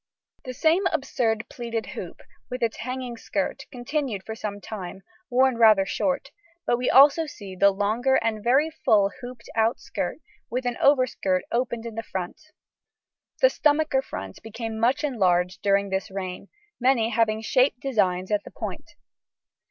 The 0.45 0.53
same 0.55 0.87
absurd 0.91 1.45
pleated 1.47 1.85
hoop, 1.93 2.23
with 2.49 2.63
its 2.63 2.77
hanging 2.77 3.17
skirt, 3.17 3.67
continued 3.71 4.23
for 4.25 4.33
some 4.33 4.59
time 4.59 5.03
(worn 5.29 5.57
rather 5.59 5.85
short); 5.85 6.31
but 6.65 6.77
we 6.79 6.89
also 6.89 7.27
see 7.27 7.55
the 7.55 7.69
longer 7.69 8.15
and 8.15 8.43
very 8.43 8.71
full 8.71 9.11
hooped 9.21 9.47
out 9.53 9.79
skirt, 9.79 10.17
with 10.49 10.65
an 10.65 10.75
overskirt 10.81 11.43
opened 11.51 11.85
in 11.85 11.93
the 11.93 12.01
front. 12.01 12.41
The 13.41 13.49
stomacher 13.51 14.01
front 14.01 14.41
became 14.41 14.79
much 14.79 15.03
enlarged 15.03 15.61
during 15.61 15.89
this 15.91 16.09
reign, 16.09 16.49
many 16.79 17.09
having 17.11 17.41
shaped 17.43 17.79
designs 17.79 18.31
at 18.31 18.43
the 18.43 18.49
point. 18.49 18.95